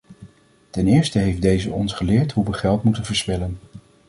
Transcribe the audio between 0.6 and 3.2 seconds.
Ten eerste heeft deze ons geleerd hoe we geld moeten